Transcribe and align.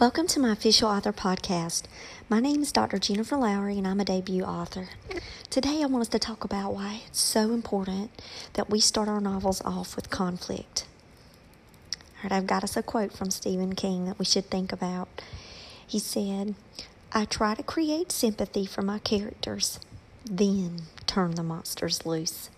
Welcome 0.00 0.28
to 0.28 0.40
my 0.40 0.52
official 0.52 0.88
author 0.88 1.12
podcast. 1.12 1.82
My 2.30 2.40
name 2.40 2.62
is 2.62 2.72
Dr. 2.72 2.96
Jennifer 2.96 3.36
Lowry, 3.36 3.76
and 3.76 3.86
I'm 3.86 4.00
a 4.00 4.04
debut 4.06 4.44
author. 4.44 4.88
Today, 5.50 5.82
I 5.82 5.86
want 5.88 6.00
us 6.00 6.08
to 6.08 6.18
talk 6.18 6.42
about 6.42 6.72
why 6.72 7.02
it's 7.06 7.20
so 7.20 7.52
important 7.52 8.10
that 8.54 8.70
we 8.70 8.80
start 8.80 9.08
our 9.08 9.20
novels 9.20 9.60
off 9.60 9.96
with 9.96 10.08
conflict. 10.08 10.86
All 11.92 12.22
right, 12.22 12.32
I've 12.32 12.46
got 12.46 12.64
us 12.64 12.78
a 12.78 12.82
quote 12.82 13.12
from 13.12 13.30
Stephen 13.30 13.74
King 13.74 14.06
that 14.06 14.18
we 14.18 14.24
should 14.24 14.48
think 14.48 14.72
about. 14.72 15.08
He 15.86 15.98
said, 15.98 16.54
I 17.12 17.26
try 17.26 17.54
to 17.54 17.62
create 17.62 18.10
sympathy 18.10 18.64
for 18.64 18.80
my 18.80 19.00
characters, 19.00 19.80
then 20.24 20.84
turn 21.06 21.34
the 21.34 21.42
monsters 21.42 22.06
loose. 22.06 22.48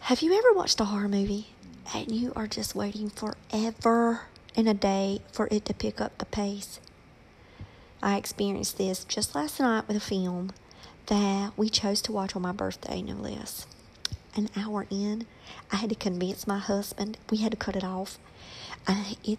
Have 0.00 0.20
you 0.20 0.36
ever 0.36 0.52
watched 0.52 0.78
a 0.80 0.84
horror 0.84 1.08
movie 1.08 1.46
and 1.94 2.12
you 2.12 2.34
are 2.36 2.46
just 2.46 2.74
waiting 2.74 3.08
forever 3.08 4.26
in 4.54 4.66
a 4.66 4.74
day 4.74 5.20
for 5.32 5.48
it 5.50 5.64
to 5.66 5.74
pick 5.74 6.00
up 6.00 6.18
the 6.18 6.26
pace. 6.26 6.80
I 8.02 8.16
experienced 8.16 8.78
this 8.78 9.04
just 9.04 9.34
last 9.34 9.60
night 9.60 9.86
with 9.86 9.96
a 9.96 10.00
film 10.00 10.52
that 11.06 11.52
we 11.56 11.68
chose 11.68 12.00
to 12.02 12.12
watch 12.12 12.34
on 12.34 12.42
my 12.42 12.52
birthday, 12.52 13.02
no 13.02 13.14
less. 13.14 13.66
An 14.36 14.48
hour 14.56 14.86
in, 14.90 15.26
I 15.72 15.76
had 15.76 15.90
to 15.90 15.96
convince 15.96 16.46
my 16.46 16.58
husband 16.58 17.18
we 17.30 17.38
had 17.38 17.50
to 17.50 17.56
cut 17.56 17.76
it 17.76 17.84
off. 17.84 18.18
It, 19.24 19.38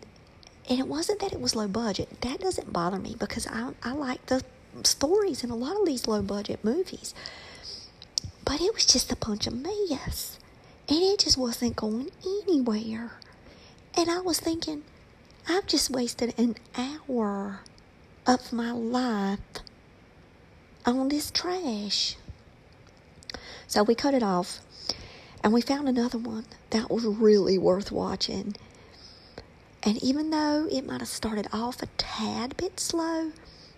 and 0.70 0.80
it 0.80 0.88
wasn't 0.88 1.20
that 1.22 1.34
it 1.34 1.41
was 1.41 1.55
low 1.55 1.67
budget. 1.67 2.22
That 2.22 2.39
doesn't 2.39 2.72
bother 2.72 3.00
me 3.00 3.16
because 3.17 3.48
I, 3.48 3.72
I 3.84 3.94
like 3.94 4.25
the 4.28 4.44
stories 4.84 5.44
in 5.44 5.50
a 5.50 5.55
lot 5.55 5.80
of 5.80 5.86
these 5.86 6.08
low 6.08 6.22
budget 6.22 6.64
movies. 6.64 7.14
But 8.45 8.62
it 8.62 8.73
was 8.73 8.86
just 8.86 9.12
a 9.12 9.16
bunch 9.16 9.48
of 9.48 9.53
mess. 9.53 10.38
And 10.88 11.00
it 11.02 11.20
just 11.20 11.38
wasn't 11.38 11.75
going 11.75 12.12
anywhere. 12.23 13.14
And 13.95 14.09
I 14.09 14.20
was 14.20 14.39
thinking, 14.39 14.84
I've 15.48 15.68
just 15.68 15.90
wasted 15.90 16.34
an 16.38 16.55
hour 16.77 17.62
of 18.27 18.53
my 18.53 18.72
life 18.72 19.39
on 20.86 21.09
this 21.09 21.31
trash. 21.31 22.16
So 23.67 23.84
we 23.84 23.95
cut 23.95 24.14
it 24.14 24.23
off 24.23 24.59
and 25.44 25.53
we 25.53 25.62
found 25.62 25.89
another 25.89 26.17
one 26.17 26.45
that 26.69 26.92
was 26.92 27.06
really 27.06 27.58
worth 27.58 27.92
watching. 27.92 28.56
And 29.84 30.02
even 30.03 30.30
though 30.30 30.67
it 30.72 30.86
might 30.86 31.00
have 31.00 31.08
started 31.08 31.47
off 31.52 31.81
a 31.81 31.88
tad 31.97 32.56
bit 32.58 32.80
slow, 32.80 33.31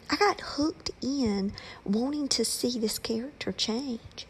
I 0.09 0.15
got 0.17 0.41
hooked 0.41 0.91
in 1.01 1.53
wanting 1.85 2.27
to 2.29 2.43
see 2.43 2.77
this 2.77 2.99
character 2.99 3.51
change. 3.51 4.27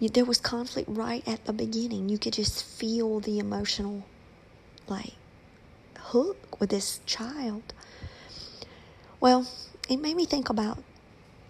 There 0.00 0.24
was 0.24 0.38
conflict 0.38 0.88
right 0.90 1.26
at 1.26 1.44
the 1.44 1.52
beginning. 1.52 2.08
You 2.08 2.18
could 2.18 2.34
just 2.34 2.62
feel 2.64 3.20
the 3.20 3.38
emotional, 3.38 4.04
like, 4.86 5.14
hook 6.14 6.60
with 6.60 6.70
this 6.70 7.00
child. 7.06 7.74
Well, 9.18 9.48
it 9.88 9.96
made 9.96 10.14
me 10.14 10.26
think 10.26 10.48
about 10.48 10.78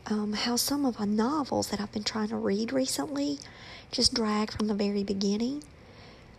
um, 0.06 0.32
how 0.32 0.56
some 0.56 0.86
of 0.86 0.96
the 0.96 1.04
novels 1.04 1.68
that 1.68 1.82
I've 1.82 1.92
been 1.92 2.02
trying 2.02 2.28
to 2.28 2.36
read 2.36 2.72
recently 2.72 3.38
just 3.90 4.14
drag 4.14 4.50
from 4.50 4.68
the 4.68 4.74
very 4.74 5.04
beginning 5.04 5.62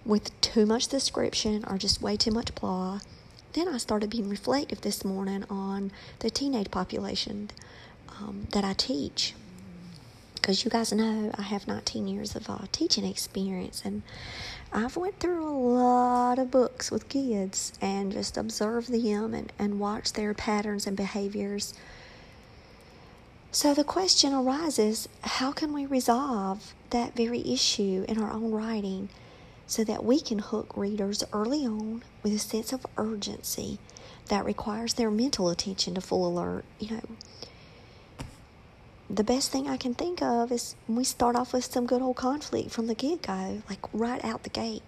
with 0.03 0.39
too 0.41 0.65
much 0.65 0.87
description 0.87 1.63
or 1.67 1.77
just 1.77 2.01
way 2.01 2.17
too 2.17 2.31
much 2.31 2.55
plot. 2.55 3.05
Then 3.53 3.67
I 3.67 3.77
started 3.77 4.09
being 4.09 4.27
reflective 4.27 4.81
this 4.81 5.05
morning 5.05 5.45
on 5.47 5.91
the 6.19 6.31
teenage 6.31 6.71
population 6.71 7.51
um, 8.19 8.47
that 8.53 8.63
I 8.63 8.73
teach 8.73 9.35
because 10.45 10.63
you 10.63 10.69
guys 10.69 10.93
know 10.93 11.31
I 11.39 11.41
have 11.41 11.67
19 11.67 12.07
years 12.07 12.35
of 12.35 12.47
uh, 12.51 12.59
teaching 12.71 13.03
experience 13.03 13.81
and 13.83 14.03
I've 14.71 14.95
went 14.95 15.19
through 15.19 15.43
a 15.43 15.49
lot 15.49 16.37
of 16.37 16.51
books 16.51 16.91
with 16.91 17.09
kids 17.09 17.73
and 17.81 18.11
just 18.11 18.37
observed 18.37 18.91
them 18.91 19.33
and, 19.33 19.51
and 19.57 19.79
watched 19.79 20.13
their 20.13 20.35
patterns 20.35 20.85
and 20.85 20.95
behaviors. 20.95 21.73
So 23.51 23.73
the 23.73 23.83
question 23.83 24.35
arises, 24.35 25.09
how 25.21 25.51
can 25.51 25.73
we 25.73 25.87
resolve 25.87 26.75
that 26.91 27.15
very 27.15 27.39
issue 27.39 28.05
in 28.07 28.21
our 28.21 28.31
own 28.31 28.51
writing 28.51 29.09
so 29.65 29.83
that 29.83 30.05
we 30.05 30.19
can 30.19 30.37
hook 30.37 30.77
readers 30.77 31.23
early 31.33 31.65
on 31.65 32.03
with 32.21 32.33
a 32.33 32.37
sense 32.37 32.71
of 32.71 32.85
urgency 32.97 33.79
that 34.27 34.45
requires 34.45 34.93
their 34.93 35.09
mental 35.09 35.49
attention 35.49 35.95
to 35.95 36.01
full 36.01 36.27
alert, 36.27 36.65
you 36.77 36.91
know, 36.91 37.01
the 39.09 39.23
best 39.23 39.51
thing 39.51 39.69
I 39.69 39.77
can 39.77 39.93
think 39.93 40.21
of 40.21 40.51
is 40.51 40.75
we 40.87 41.03
start 41.03 41.35
off 41.35 41.53
with 41.53 41.65
some 41.65 41.85
good 41.85 42.01
old 42.01 42.15
conflict 42.15 42.71
from 42.71 42.87
the 42.87 42.95
get 42.95 43.21
go, 43.21 43.61
like 43.69 43.79
right 43.93 44.23
out 44.25 44.43
the 44.43 44.49
gate. 44.49 44.81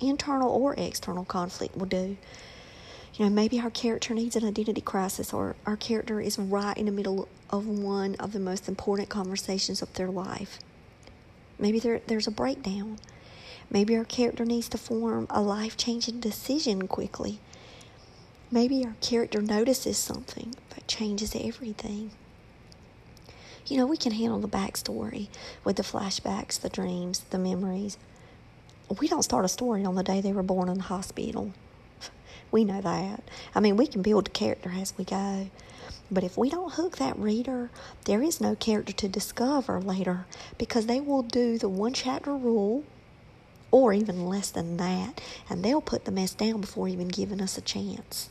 Internal 0.00 0.50
or 0.50 0.74
external 0.74 1.24
conflict 1.24 1.76
will 1.76 1.86
do. 1.86 2.16
You 3.14 3.24
know, 3.24 3.30
maybe 3.30 3.60
our 3.60 3.70
character 3.70 4.12
needs 4.14 4.34
an 4.34 4.44
identity 4.44 4.80
crisis, 4.80 5.32
or 5.32 5.54
our 5.66 5.76
character 5.76 6.20
is 6.20 6.38
right 6.38 6.76
in 6.76 6.86
the 6.86 6.92
middle 6.92 7.28
of 7.50 7.66
one 7.66 8.16
of 8.16 8.32
the 8.32 8.40
most 8.40 8.68
important 8.68 9.08
conversations 9.08 9.82
of 9.82 9.92
their 9.94 10.08
life. 10.08 10.58
Maybe 11.58 11.78
there, 11.78 12.00
there's 12.06 12.26
a 12.26 12.32
breakdown. 12.32 12.98
Maybe 13.70 13.96
our 13.96 14.04
character 14.04 14.44
needs 14.44 14.68
to 14.70 14.78
form 14.78 15.26
a 15.30 15.40
life 15.40 15.76
changing 15.76 16.20
decision 16.20 16.88
quickly. 16.88 17.38
Maybe 18.50 18.84
our 18.84 18.96
character 19.00 19.40
notices 19.40 19.96
something 19.96 20.54
that 20.70 20.88
changes 20.88 21.36
everything. 21.36 22.10
You 23.66 23.78
know, 23.78 23.86
we 23.86 23.96
can 23.96 24.12
handle 24.12 24.38
the 24.38 24.48
backstory 24.48 25.28
with 25.64 25.76
the 25.76 25.82
flashbacks, 25.82 26.60
the 26.60 26.68
dreams, 26.68 27.20
the 27.30 27.38
memories. 27.38 27.96
We 29.00 29.08
don't 29.08 29.22
start 29.22 29.46
a 29.46 29.48
story 29.48 29.84
on 29.84 29.94
the 29.94 30.02
day 30.02 30.20
they 30.20 30.32
were 30.32 30.42
born 30.42 30.68
in 30.68 30.76
the 30.78 30.84
hospital. 30.84 31.52
We 32.50 32.64
know 32.64 32.80
that. 32.82 33.22
I 33.52 33.58
mean, 33.58 33.76
we 33.76 33.88
can 33.88 34.02
build 34.02 34.26
the 34.26 34.30
character 34.30 34.70
as 34.76 34.96
we 34.96 35.04
go. 35.04 35.50
But 36.08 36.22
if 36.22 36.38
we 36.38 36.50
don't 36.50 36.74
hook 36.74 36.98
that 36.98 37.18
reader, 37.18 37.70
there 38.04 38.22
is 38.22 38.40
no 38.40 38.54
character 38.54 38.92
to 38.92 39.08
discover 39.08 39.80
later 39.80 40.26
because 40.56 40.86
they 40.86 41.00
will 41.00 41.22
do 41.22 41.58
the 41.58 41.68
one 41.68 41.94
chapter 41.94 42.36
rule 42.36 42.84
or 43.72 43.92
even 43.92 44.26
less 44.26 44.50
than 44.50 44.76
that, 44.76 45.20
and 45.50 45.64
they'll 45.64 45.80
put 45.80 46.04
the 46.04 46.12
mess 46.12 46.32
down 46.32 46.60
before 46.60 46.86
even 46.86 47.08
giving 47.08 47.40
us 47.40 47.58
a 47.58 47.60
chance. 47.60 48.30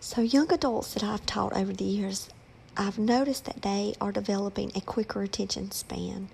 So, 0.00 0.20
young 0.20 0.52
adults 0.52 0.92
that 0.92 1.02
I've 1.02 1.24
taught 1.24 1.56
over 1.56 1.72
the 1.72 1.84
years, 1.84 2.28
I've 2.76 2.98
noticed 2.98 3.44
that 3.46 3.62
they 3.62 3.94
are 4.00 4.12
developing 4.12 4.72
a 4.74 4.80
quicker 4.80 5.22
attention 5.22 5.70
span. 5.72 6.28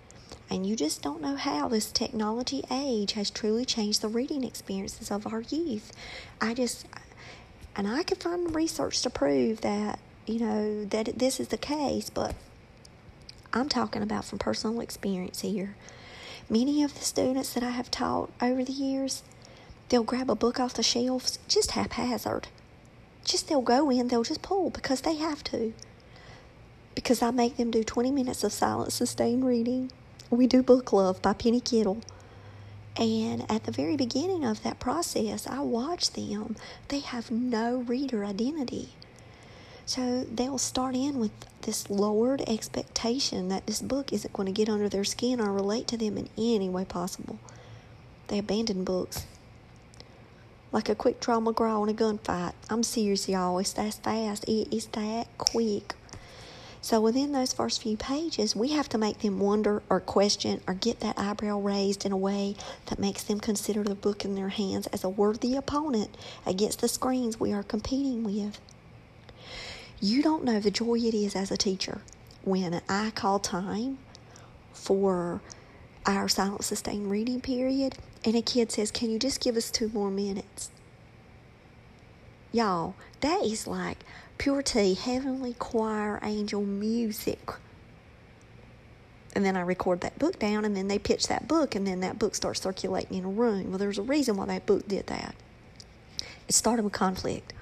And 0.50 0.67
you 0.67 0.77
just 0.77 1.03
don't 1.03 1.22
know 1.22 1.37
how 1.37 1.69
this 1.69 1.91
technology 1.91 2.62
age 2.71 3.12
has 3.12 3.31
truly 3.31 3.65
changed 3.65 4.03
the 4.03 4.09
reading 4.09 4.45
experiences 4.45 5.11
of 5.11 5.27
our 5.27 5.41
youth. 5.41 5.93
I 6.41 6.55
just, 6.55 6.87
and 7.75 7.89
I 7.89 8.03
can 8.03 8.19
find 8.19 8.55
research 8.55 9.00
to 9.03 9.11
prove 9.11 9.62
that, 9.62 9.99
you 10.27 10.39
know, 10.39 10.84
that 10.84 11.19
this 11.19 11.41
is 11.41 11.49
the 11.49 11.56
case, 11.56 12.11
but 12.11 12.34
I'm 13.53 13.69
talking 13.69 14.03
about 14.03 14.27
from 14.27 14.39
personal 14.39 14.81
experience 14.81 15.41
here. 15.41 15.77
Many 16.51 16.83
of 16.83 16.95
the 16.95 17.05
students 17.05 17.55
that 17.55 17.62
I 17.62 17.71
have 17.71 17.91
taught 17.91 18.31
over 18.43 18.65
the 18.65 18.72
years, 18.72 19.22
they'll 19.89 20.03
grab 20.03 20.28
a 20.28 20.34
book 20.34 20.61
off 20.61 20.75
the 20.75 20.83
shelves 20.83 21.39
just 21.49 21.71
haphazard. 21.71 22.49
Just 23.25 23.49
they'll 23.49 23.62
go 23.62 23.91
in, 23.91 24.09
they'll 24.09 24.25
just 24.25 24.43
pull 24.43 24.69
because 24.69 25.01
they 25.01 25.15
have 25.15 25.43
to 25.45 25.72
because 26.94 27.22
I 27.22 27.31
make 27.31 27.56
them 27.56 27.71
do 27.71 27.84
20 27.84 28.10
minutes 28.10 28.44
of 28.44 28.53
silent 28.53 28.93
sustained 28.93 29.44
reading. 29.44 29.91
We 30.31 30.47
do 30.47 30.62
Book 30.62 30.93
Love 30.93 31.21
by 31.22 31.32
Penny 31.32 31.60
Kittle. 31.60 32.00
And 32.97 33.50
at 33.50 33.65
the 33.65 33.72
very 33.72 33.97
beginning 33.97 34.44
of 34.44 34.62
that 34.62 34.78
process, 34.78 35.47
I 35.47 35.60
watch 35.60 36.12
them. 36.12 36.56
They 36.88 37.00
have 37.00 37.31
no 37.31 37.78
reader 37.78 38.25
identity. 38.25 38.91
So 39.87 40.25
they'll 40.25 40.59
start 40.59 40.94
in 40.94 41.19
with 41.19 41.33
this 41.62 41.91
lowered 41.91 42.43
expectation 42.47 43.49
that 43.49 43.66
this 43.66 43.83
book 43.83 44.12
isn't 44.12 44.33
going 44.33 44.47
to 44.47 44.53
get 44.53 44.69
under 44.69 44.88
their 44.88 45.04
skin 45.04 45.41
or 45.41 45.53
relate 45.53 45.88
to 45.88 45.97
them 45.97 46.16
in 46.16 46.28
any 46.38 46.69
way 46.69 46.84
possible. 46.84 47.38
They 48.28 48.38
abandon 48.38 48.84
books. 48.84 49.27
Like 50.72 50.89
a 50.89 50.95
quick 50.95 51.21
draw 51.21 51.39
McGraw 51.39 51.86
in 51.86 51.95
a 51.95 51.98
gunfight. 51.98 52.54
I'm 52.71 52.83
serious, 52.83 53.28
y'all. 53.28 53.59
It's 53.59 53.74
that 53.74 53.95
fast. 53.95 54.45
It 54.45 54.74
is 54.74 54.86
that 54.86 55.27
quick. 55.36 55.95
So 56.84 57.01
within 57.01 57.33
those 57.33 57.54
first 57.54 57.81
few 57.81 57.97
pages, 57.97 58.54
we 58.54 58.72
have 58.72 58.91
to 58.91 58.98
make 58.98 59.21
them 59.21 59.39
wonder 59.39 59.83
or 59.89 60.01
question 60.01 60.60
or 60.69 60.75
get 60.75 61.01
that 61.01 61.19
eyebrow 61.19 61.59
raised 61.59 62.04
in 62.04 62.13
a 62.13 62.16
way 62.16 62.57
that 62.86 62.98
makes 62.98 63.22
them 63.22 63.41
consider 63.41 63.83
the 63.83 63.95
book 63.95 64.22
in 64.22 64.34
their 64.34 64.51
hands 64.51 64.86
as 64.89 65.03
a 65.03 65.09
worthy 65.09 65.57
opponent 65.57 66.15
against 66.45 66.83
the 66.83 66.89
screens 66.89 67.41
we 67.41 67.54
are 67.54 67.63
competing 67.63 68.22
with. 68.22 68.60
You 69.98 70.22
don't 70.22 70.45
know 70.45 70.60
the 70.60 70.71
joy 70.71 70.97
it 70.97 71.15
is 71.15 71.34
as 71.34 71.51
a 71.51 71.57
teacher 71.57 72.03
when 72.42 72.83
I 72.87 73.13
call 73.13 73.39
time 73.39 73.97
for 74.75 75.41
our 76.04 76.28
silent 76.28 76.65
sustained 76.65 77.10
reading 77.10 77.41
period 77.41 77.95
and 78.27 78.37
a 78.37 78.42
kid 78.42 78.71
says, 78.71 78.91
Can 78.91 79.09
you 79.09 79.19
just 79.19 79.41
give 79.41 79.57
us 79.57 79.71
two 79.71 79.89
more 79.89 80.10
minutes? 80.10 80.71
Y'all, 82.53 82.95
that 83.22 83.42
is 83.42 83.66
like 83.66 84.04
pure 84.39 84.63
tea, 84.63 84.95
heavenly 84.95 85.54
choir 85.54 86.19
angel 86.22 86.63
music. 86.63 87.51
And 89.34 89.45
then 89.45 89.57
I 89.57 89.63
record 89.63 90.01
that 90.03 90.19
book 90.19 90.39
down, 90.39 90.65
and 90.65 90.77
then 90.77 90.89
they 90.89 90.98
pitch 90.98 91.27
that 91.27 91.48
book, 91.48 91.75
and 91.75 91.86
then 91.86 92.01
that 92.01 92.19
book 92.19 92.34
starts 92.34 92.60
circulating 92.60 93.19
in 93.19 93.25
a 93.25 93.28
room. 93.28 93.71
Well, 93.71 93.78
there's 93.78 93.98
a 93.98 94.03
reason 94.03 94.36
why 94.36 94.47
that 94.47 94.66
book 94.66 94.86
did 94.86 95.09
that. 95.09 95.34
It 96.48 96.54
started 96.54 96.84
with 96.84 96.92
conflict, 96.92 97.53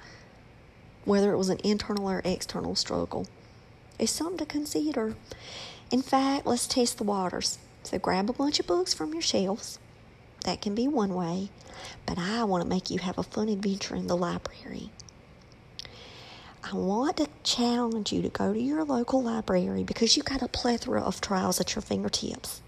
whether 1.05 1.33
it 1.33 1.37
was 1.37 1.49
an 1.49 1.59
internal 1.63 2.09
or 2.09 2.21
external 2.23 2.75
struggle. 2.75 3.27
It's 3.97 4.11
something 4.11 4.37
to 4.37 4.45
consider. 4.45 5.15
In 5.89 6.01
fact, 6.01 6.45
let's 6.45 6.67
test 6.67 6.97
the 6.97 7.03
waters. 7.03 7.57
So 7.83 7.97
grab 7.97 8.29
a 8.29 8.33
bunch 8.33 8.59
of 8.59 8.67
books 8.67 8.93
from 8.93 9.13
your 9.13 9.21
shelves. 9.21 9.79
That 10.45 10.61
can 10.61 10.75
be 10.75 10.87
one 10.87 11.13
way, 11.13 11.49
but 12.05 12.17
I 12.17 12.43
want 12.43 12.63
to 12.63 12.69
make 12.69 12.89
you 12.89 12.99
have 12.99 13.17
a 13.17 13.23
fun 13.23 13.49
adventure 13.49 13.95
in 13.95 14.07
the 14.07 14.17
library. 14.17 14.89
I 16.65 16.75
want 16.75 17.17
to 17.17 17.27
challenge 17.43 18.13
you 18.13 18.21
to 18.21 18.29
go 18.29 18.53
to 18.53 18.59
your 18.59 18.85
local 18.85 19.21
library 19.21 19.83
because 19.83 20.15
you've 20.15 20.25
got 20.25 20.41
a 20.41 20.47
plethora 20.47 21.01
of 21.01 21.19
trials 21.19 21.59
at 21.59 21.75
your 21.75 21.81
fingertips. 21.81 22.61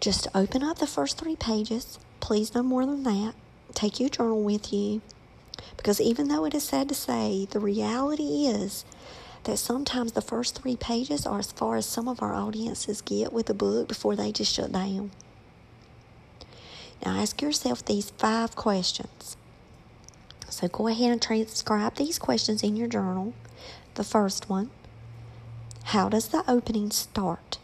Just 0.00 0.26
open 0.34 0.64
up 0.64 0.78
the 0.78 0.86
first 0.86 1.18
three 1.18 1.36
pages. 1.36 2.00
Please, 2.18 2.54
no 2.54 2.64
more 2.64 2.84
than 2.84 3.04
that. 3.04 3.34
Take 3.74 4.00
your 4.00 4.08
journal 4.08 4.42
with 4.42 4.72
you. 4.72 5.02
Because 5.76 6.00
even 6.00 6.28
though 6.28 6.44
it 6.44 6.54
is 6.54 6.64
sad 6.64 6.88
to 6.88 6.94
say, 6.96 7.46
the 7.48 7.60
reality 7.60 8.46
is 8.46 8.84
that 9.44 9.58
sometimes 9.58 10.12
the 10.12 10.20
first 10.20 10.60
three 10.60 10.76
pages 10.76 11.26
are 11.26 11.38
as 11.38 11.52
far 11.52 11.76
as 11.76 11.86
some 11.86 12.08
of 12.08 12.20
our 12.20 12.34
audiences 12.34 13.00
get 13.00 13.32
with 13.32 13.48
a 13.48 13.54
book 13.54 13.86
before 13.86 14.16
they 14.16 14.32
just 14.32 14.52
shut 14.52 14.72
down. 14.72 15.12
Now 17.04 17.16
ask 17.18 17.40
yourself 17.40 17.84
these 17.84 18.10
five 18.10 18.56
questions. 18.56 19.36
So 20.50 20.66
go 20.68 20.88
ahead 20.88 21.12
and 21.12 21.20
transcribe 21.20 21.96
these 21.96 22.18
questions 22.18 22.62
in 22.62 22.74
your 22.76 22.88
journal. 22.88 23.34
The 23.94 24.04
first 24.04 24.48
one 24.48 24.70
How 25.84 26.08
does 26.08 26.28
the 26.28 26.44
opening 26.48 26.90
start? 26.90 27.58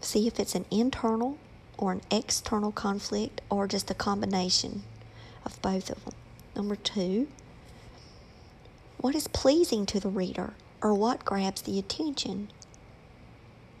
See 0.00 0.26
if 0.26 0.40
it's 0.40 0.54
an 0.54 0.64
internal 0.70 1.38
or 1.76 1.92
an 1.92 2.02
external 2.10 2.72
conflict 2.72 3.40
or 3.50 3.66
just 3.66 3.90
a 3.90 3.94
combination 3.94 4.82
of 5.44 5.60
both 5.62 5.90
of 5.90 6.04
them. 6.04 6.14
Number 6.54 6.76
two, 6.76 7.28
what 8.98 9.14
is 9.14 9.28
pleasing 9.28 9.86
to 9.86 10.00
the 10.00 10.08
reader 10.08 10.54
or 10.82 10.94
what 10.94 11.24
grabs 11.24 11.62
the 11.62 11.78
attention? 11.78 12.48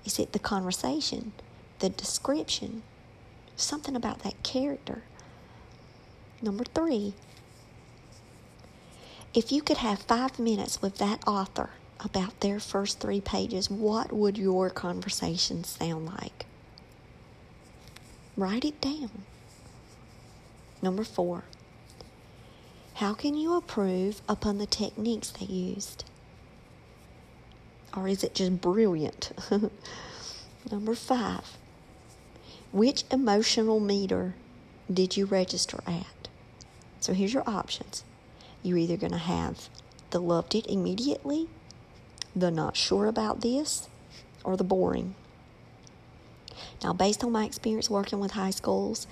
Is 0.04 0.18
it 0.18 0.32
the 0.32 0.38
conversation, 0.38 1.32
the 1.78 1.90
description, 1.90 2.82
something 3.56 3.94
about 3.94 4.20
that 4.20 4.42
character? 4.42 5.02
Number 6.42 6.64
three, 6.64 7.14
if 9.34 9.52
you 9.52 9.62
could 9.62 9.76
have 9.78 10.00
five 10.00 10.38
minutes 10.38 10.80
with 10.80 10.96
that 10.96 11.22
author 11.26 11.70
about 12.00 12.40
their 12.40 12.58
first 12.58 12.98
three 12.98 13.20
pages, 13.20 13.70
what 13.70 14.12
would 14.12 14.38
your 14.38 14.70
conversation 14.70 15.64
sound 15.64 16.06
like? 16.06 16.46
Write 18.36 18.64
it 18.64 18.80
down. 18.80 19.10
Number 20.82 21.04
four, 21.04 21.44
how 22.94 23.12
can 23.12 23.34
you 23.34 23.54
improve 23.54 24.22
upon 24.28 24.56
the 24.58 24.66
techniques 24.66 25.30
they 25.30 25.46
used? 25.46 26.04
Or 27.94 28.08
is 28.08 28.24
it 28.24 28.34
just 28.34 28.60
brilliant? 28.60 29.32
Number 30.70 30.94
five, 30.94 31.56
which 32.72 33.04
emotional 33.10 33.78
meter 33.78 34.34
did 34.92 35.16
you 35.16 35.26
register 35.26 35.82
at? 35.86 36.19
So 37.00 37.14
here's 37.14 37.34
your 37.34 37.48
options. 37.48 38.04
You're 38.62 38.78
either 38.78 38.96
going 38.96 39.12
to 39.12 39.18
have 39.18 39.68
the 40.10 40.20
loved 40.20 40.54
it 40.54 40.66
immediately, 40.66 41.48
the 42.36 42.50
not 42.50 42.76
sure 42.76 43.06
about 43.06 43.40
this, 43.40 43.88
or 44.44 44.56
the 44.56 44.64
boring. 44.64 45.14
Now, 46.82 46.92
based 46.92 47.24
on 47.24 47.32
my 47.32 47.44
experience 47.44 47.90
working 47.90 48.20
with 48.20 48.32
high 48.32 48.50
schools, 48.50 49.06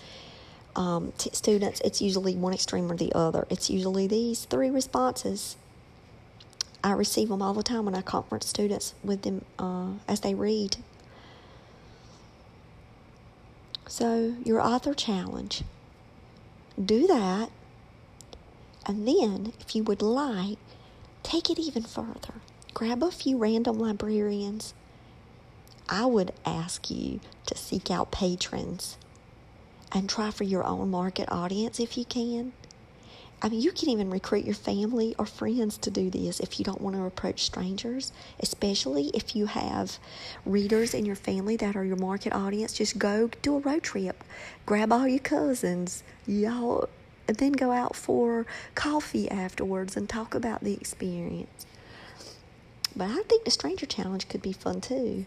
um, 0.76 1.12
t- 1.18 1.30
students, 1.32 1.80
it's 1.84 2.00
usually 2.00 2.34
one 2.34 2.54
extreme 2.54 2.90
or 2.90 2.96
the 2.96 3.12
other. 3.14 3.46
It's 3.50 3.70
usually 3.70 4.06
these 4.06 4.44
three 4.44 4.70
responses. 4.70 5.56
I 6.84 6.92
receive 6.92 7.28
them 7.28 7.42
all 7.42 7.54
the 7.54 7.62
time 7.62 7.84
when 7.84 7.94
I 7.94 8.02
conference 8.02 8.46
students 8.46 8.94
with 9.02 9.22
them 9.22 9.44
uh, 9.58 9.90
as 10.06 10.20
they 10.20 10.34
read. 10.34 10.76
So, 13.86 14.36
your 14.44 14.60
author 14.60 14.94
challenge 14.94 15.62
do 16.82 17.06
that, 17.06 17.50
and 18.88 19.06
then, 19.06 19.52
if 19.60 19.76
you 19.76 19.84
would 19.84 20.02
like, 20.02 20.58
take 21.22 21.50
it 21.50 21.58
even 21.60 21.84
further. 21.84 22.34
Grab 22.74 23.02
a 23.02 23.12
few 23.12 23.38
random 23.38 23.78
librarians 23.78 24.74
I 25.88 26.04
would 26.04 26.32
ask 26.44 26.90
you 26.90 27.20
to 27.46 27.56
seek 27.56 27.90
out 27.90 28.10
patrons 28.10 28.98
and 29.90 30.08
try 30.08 30.30
for 30.30 30.44
your 30.44 30.62
own 30.64 30.90
market 30.90 31.32
audience 31.32 31.80
if 31.80 31.96
you 31.96 32.04
can. 32.04 32.52
I 33.40 33.48
mean, 33.48 33.62
you 33.62 33.72
can 33.72 33.88
even 33.88 34.10
recruit 34.10 34.44
your 34.44 34.54
family 34.54 35.14
or 35.18 35.24
friends 35.24 35.78
to 35.78 35.90
do 35.90 36.10
this 36.10 36.40
if 36.40 36.58
you 36.58 36.64
don't 36.64 36.82
want 36.82 36.96
to 36.96 37.04
approach 37.04 37.44
strangers, 37.44 38.12
especially 38.40 39.06
if 39.14 39.34
you 39.34 39.46
have 39.46 39.98
readers 40.44 40.92
in 40.92 41.06
your 41.06 41.16
family 41.16 41.56
that 41.56 41.76
are 41.76 41.84
your 41.84 41.96
market 41.96 42.34
audience. 42.34 42.74
Just 42.74 42.98
go 42.98 43.30
do 43.40 43.56
a 43.56 43.60
road 43.60 43.84
trip, 43.84 44.24
grab 44.66 44.92
all 44.92 45.08
your 45.08 45.20
cousins, 45.20 46.02
y'all, 46.26 46.88
and 47.28 47.36
then 47.36 47.52
go 47.52 47.70
out 47.70 47.94
for 47.94 48.46
coffee 48.74 49.30
afterwards 49.30 49.96
and 49.96 50.08
talk 50.08 50.34
about 50.34 50.64
the 50.64 50.72
experience. 50.72 51.66
But 52.96 53.10
I 53.10 53.22
think 53.22 53.44
the 53.44 53.50
stranger 53.50 53.86
challenge 53.86 54.28
could 54.28 54.42
be 54.42 54.52
fun 54.52 54.80
too. 54.80 55.26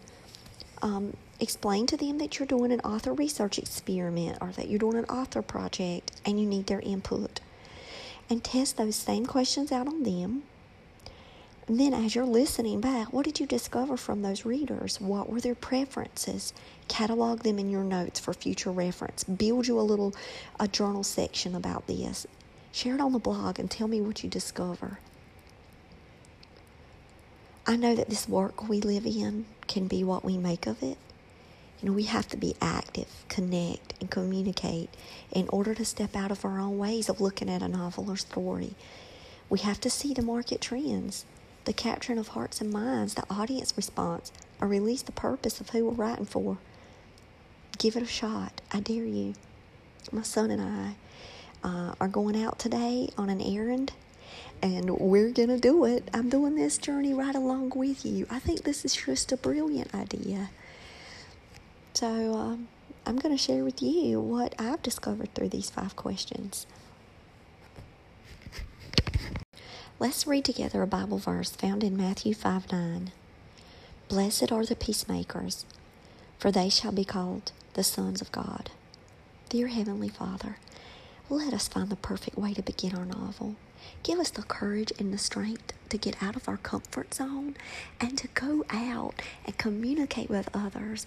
Um, 0.82 1.16
explain 1.38 1.86
to 1.86 1.96
them 1.96 2.18
that 2.18 2.38
you're 2.38 2.46
doing 2.46 2.72
an 2.72 2.80
author 2.80 3.14
research 3.14 3.58
experiment 3.58 4.38
or 4.40 4.50
that 4.52 4.68
you're 4.68 4.80
doing 4.80 4.98
an 4.98 5.04
author 5.04 5.40
project 5.40 6.12
and 6.26 6.40
you 6.40 6.46
need 6.46 6.66
their 6.66 6.80
input. 6.80 7.40
And 8.28 8.42
test 8.42 8.76
those 8.76 8.96
same 8.96 9.26
questions 9.26 9.70
out 9.70 9.86
on 9.86 10.02
them. 10.02 10.42
And 11.68 11.78
then, 11.78 11.94
as 11.94 12.14
you're 12.14 12.24
listening 12.24 12.80
back, 12.80 13.12
what 13.12 13.24
did 13.24 13.38
you 13.38 13.46
discover 13.46 13.96
from 13.96 14.22
those 14.22 14.44
readers? 14.44 15.00
What 15.00 15.28
were 15.28 15.40
their 15.40 15.54
preferences? 15.54 16.52
Catalog 16.88 17.40
them 17.42 17.58
in 17.58 17.70
your 17.70 17.84
notes 17.84 18.18
for 18.18 18.34
future 18.34 18.72
reference. 18.72 19.22
Build 19.24 19.68
you 19.68 19.78
a 19.78 19.82
little 19.82 20.12
a 20.58 20.66
journal 20.66 21.04
section 21.04 21.54
about 21.54 21.86
this. 21.86 22.26
Share 22.72 22.96
it 22.96 23.00
on 23.00 23.12
the 23.12 23.18
blog 23.20 23.60
and 23.60 23.70
tell 23.70 23.86
me 23.86 24.00
what 24.00 24.24
you 24.24 24.30
discover. 24.30 24.98
I 27.64 27.76
know 27.76 27.94
that 27.94 28.10
this 28.10 28.28
work 28.28 28.68
we 28.68 28.80
live 28.80 29.06
in 29.06 29.44
can 29.68 29.86
be 29.86 30.02
what 30.02 30.24
we 30.24 30.36
make 30.36 30.66
of 30.66 30.82
it. 30.82 30.98
You 31.80 31.88
know, 31.88 31.92
we 31.94 32.04
have 32.04 32.26
to 32.28 32.36
be 32.36 32.56
active, 32.60 33.08
connect, 33.28 33.94
and 34.00 34.10
communicate 34.10 34.90
in 35.30 35.48
order 35.48 35.74
to 35.74 35.84
step 35.84 36.16
out 36.16 36.32
of 36.32 36.44
our 36.44 36.58
own 36.58 36.76
ways 36.78 37.08
of 37.08 37.20
looking 37.20 37.48
at 37.48 37.62
a 37.62 37.68
novel 37.68 38.10
or 38.10 38.16
story. 38.16 38.74
We 39.48 39.60
have 39.60 39.80
to 39.80 39.90
see 39.90 40.12
the 40.12 40.22
market 40.22 40.60
trends, 40.60 41.24
the 41.64 41.72
capturing 41.72 42.18
of 42.18 42.28
hearts 42.28 42.60
and 42.60 42.70
minds, 42.70 43.14
the 43.14 43.24
audience 43.30 43.72
response, 43.76 44.32
or 44.60 44.68
release 44.68 45.02
the 45.02 45.12
purpose 45.12 45.60
of 45.60 45.70
who 45.70 45.86
we're 45.86 45.92
writing 45.92 46.26
for. 46.26 46.58
Give 47.78 47.96
it 47.96 48.02
a 48.02 48.06
shot. 48.06 48.60
I 48.72 48.80
dare 48.80 49.04
you. 49.04 49.34
My 50.10 50.22
son 50.22 50.50
and 50.50 50.60
I 50.60 51.66
uh, 51.66 51.94
are 52.00 52.08
going 52.08 52.40
out 52.40 52.58
today 52.58 53.08
on 53.16 53.30
an 53.30 53.40
errand 53.40 53.92
and 54.62 54.90
we're 54.90 55.30
going 55.30 55.48
to 55.48 55.58
do 55.58 55.84
it. 55.84 56.08
I'm 56.14 56.28
doing 56.28 56.54
this 56.54 56.78
journey 56.78 57.12
right 57.12 57.34
along 57.34 57.72
with 57.74 58.04
you. 58.04 58.26
I 58.30 58.38
think 58.38 58.62
this 58.62 58.84
is 58.84 58.94
just 58.94 59.32
a 59.32 59.36
brilliant 59.36 59.94
idea. 59.94 60.50
So, 61.94 62.34
um, 62.34 62.68
I'm 63.04 63.18
going 63.18 63.36
to 63.36 63.42
share 63.42 63.64
with 63.64 63.82
you 63.82 64.20
what 64.20 64.54
I've 64.58 64.82
discovered 64.82 65.34
through 65.34 65.48
these 65.48 65.70
five 65.70 65.96
questions. 65.96 66.66
Let's 69.98 70.26
read 70.26 70.44
together 70.44 70.82
a 70.82 70.86
Bible 70.86 71.18
verse 71.18 71.50
found 71.50 71.84
in 71.84 71.96
Matthew 71.96 72.34
5 72.34 72.72
9. 72.72 73.12
Blessed 74.08 74.50
are 74.50 74.64
the 74.64 74.74
peacemakers, 74.74 75.64
for 76.38 76.50
they 76.50 76.68
shall 76.68 76.92
be 76.92 77.04
called 77.04 77.52
the 77.74 77.84
sons 77.84 78.20
of 78.20 78.32
God. 78.32 78.70
Dear 79.48 79.68
Heavenly 79.68 80.08
Father, 80.08 80.56
let 81.28 81.54
us 81.54 81.68
find 81.68 81.88
the 81.88 81.96
perfect 81.96 82.36
way 82.36 82.52
to 82.54 82.62
begin 82.62 82.96
our 82.96 83.04
novel. 83.04 83.54
Give 84.02 84.18
us 84.18 84.30
the 84.30 84.42
courage 84.42 84.92
and 84.98 85.12
the 85.12 85.18
strength 85.18 85.72
to 85.90 85.98
get 85.98 86.20
out 86.22 86.36
of 86.36 86.48
our 86.48 86.56
comfort 86.56 87.14
zone 87.14 87.56
and 88.00 88.18
to 88.18 88.28
go 88.28 88.64
out 88.70 89.14
and 89.44 89.56
communicate 89.58 90.28
with 90.28 90.48
others 90.54 91.06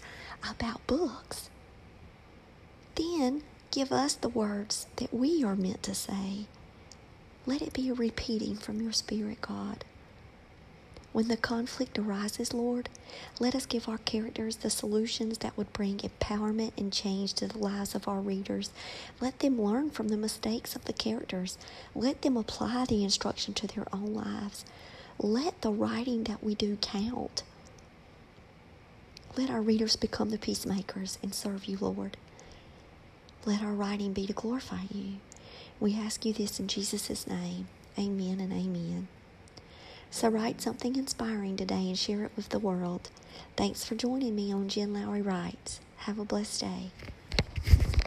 about 0.50 0.86
books. 0.88 1.50
Then 2.96 3.44
give 3.72 3.92
us 3.92 4.16
the 4.16 4.30
words 4.30 4.88
that 4.98 5.14
we 5.14 5.44
are 5.44 5.56
meant 5.56 5.84
to 5.84 5.96
say. 5.96 6.46
Let 7.48 7.62
it 7.62 7.74
be 7.74 7.90
a 7.90 7.94
repeating 7.94 8.56
from 8.56 8.82
your 8.82 8.92
Spirit, 8.92 9.42
God. 9.42 9.86
When 11.14 11.28
the 11.30 11.38
conflict 11.38 11.98
arises, 11.98 12.54
Lord, 12.54 12.90
let 13.40 13.56
us 13.56 13.66
give 13.66 13.88
our 13.88 14.00
characters 14.00 14.58
the 14.58 14.70
solutions 14.70 15.38
that 15.38 15.56
would 15.56 15.72
bring 15.72 16.00
empowerment 16.00 16.74
and 16.78 16.92
change 16.92 17.34
to 17.36 17.48
the 17.48 17.58
lives 17.58 17.96
of 17.96 18.08
our 18.08 18.20
readers. 18.20 18.72
Let 19.22 19.40
them 19.40 19.62
learn 19.62 19.92
from 19.92 20.10
the 20.10 20.18
mistakes 20.18 20.76
of 20.76 20.86
the 20.86 20.94
characters. 20.94 21.58
Let 21.94 22.22
them 22.24 22.36
apply 22.36 22.86
the 22.86 23.04
instruction 23.04 23.54
to 23.56 23.68
their 23.68 23.86
own 23.94 24.14
lives. 24.14 24.66
Let 25.18 25.62
the 25.62 25.72
writing 25.72 26.26
that 26.26 26.44
we 26.44 26.56
do 26.56 26.78
count. 26.82 27.44
Let 29.38 29.50
our 29.50 29.62
readers 29.62 29.96
become 29.96 30.32
the 30.32 30.38
peacemakers 30.38 31.18
and 31.24 31.34
serve 31.34 31.66
you, 31.66 31.78
Lord. 31.80 32.18
Let 33.46 33.62
our 33.62 33.74
writing 33.74 34.14
be 34.14 34.26
to 34.28 34.34
glorify 34.34 34.82
you. 34.94 35.16
We 35.80 35.96
ask 35.96 36.26
you 36.26 36.34
this 36.34 36.60
in 36.60 36.68
Jesus' 36.68 37.28
name. 37.28 37.68
Amen 38.00 38.40
and 38.40 38.54
amen. 38.54 39.08
So 40.10 40.30
write 40.30 40.62
something 40.62 40.96
inspiring 40.96 41.58
today 41.58 41.88
and 41.88 42.00
share 42.00 42.24
it 42.24 42.32
with 42.38 42.50
the 42.50 42.60
world. 42.60 43.10
Thanks 43.58 43.84
for 43.84 43.96
joining 43.96 44.36
me 44.36 44.54
on 44.54 44.70
Jen 44.70 44.94
Lowry 44.94 45.22
Writes. 45.22 45.82
Have 45.98 46.18
a 46.20 46.26
blessed 46.26 46.62
day. 46.62 46.92